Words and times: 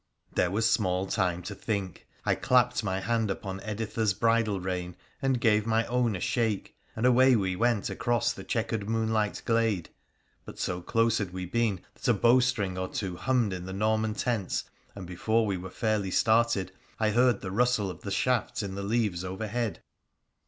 There 0.33 0.49
was 0.49 0.67
small 0.67 1.05
time 1.05 1.43
to 1.43 1.53
think. 1.53 2.07
I 2.25 2.33
clapped 2.33 2.83
my 2.83 3.01
hand 3.01 3.29
upon 3.29 3.59
Editha's 3.61 4.15
bridle 4.15 4.59
rein 4.59 4.95
and 5.21 5.39
gave 5.39 5.67
my 5.67 5.85
own 5.85 6.15
a 6.15 6.19
shake, 6.19 6.75
and 6.95 7.05
away 7.05 7.35
we 7.35 7.55
went 7.55 7.87
across 7.91 8.33
the 8.33 8.43
chequered 8.43 8.89
moonlight 8.89 9.43
glade. 9.45 9.89
But 10.43 10.57
so 10.57 10.81
close 10.81 11.19
had 11.19 11.33
we 11.33 11.45
been 11.45 11.81
that 11.93 12.07
a 12.07 12.15
bow 12.15 12.39
string 12.39 12.79
or 12.79 12.87
two 12.87 13.15
hummed 13.15 13.53
in 13.53 13.67
the 13.67 13.73
Norman 13.73 14.15
tents, 14.15 14.63
and 14.95 15.05
before 15.05 15.45
we 15.45 15.55
were 15.57 15.69
fairly 15.69 16.09
started 16.09 16.71
I 16.99 17.11
heard 17.11 17.41
the 17.41 17.51
rustle 17.51 17.91
of 17.91 18.01
the 18.01 18.09
shafts 18.09 18.63
in 18.63 18.73
the 18.73 18.81
leaves 18.81 19.23
overhead. 19.23 19.83